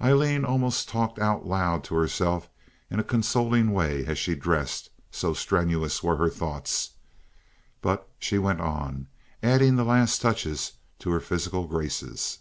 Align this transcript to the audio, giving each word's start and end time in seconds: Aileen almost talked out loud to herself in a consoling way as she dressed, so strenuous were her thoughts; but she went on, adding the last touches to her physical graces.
Aileen 0.00 0.44
almost 0.44 0.88
talked 0.88 1.18
out 1.18 1.44
loud 1.44 1.82
to 1.82 1.96
herself 1.96 2.48
in 2.88 3.00
a 3.00 3.02
consoling 3.02 3.72
way 3.72 4.06
as 4.06 4.16
she 4.16 4.36
dressed, 4.36 4.90
so 5.10 5.34
strenuous 5.34 6.04
were 6.04 6.18
her 6.18 6.30
thoughts; 6.30 6.90
but 7.80 8.08
she 8.20 8.38
went 8.38 8.60
on, 8.60 9.08
adding 9.42 9.74
the 9.74 9.82
last 9.82 10.22
touches 10.22 10.74
to 11.00 11.10
her 11.10 11.18
physical 11.18 11.66
graces. 11.66 12.38